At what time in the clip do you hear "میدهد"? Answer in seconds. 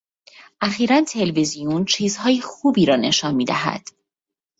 3.35-3.87